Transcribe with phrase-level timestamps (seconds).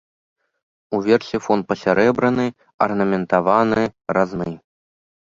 [0.99, 2.47] Уверсе фон пасярэбраны,
[2.89, 3.83] арнаментаваны,
[4.19, 4.51] разны.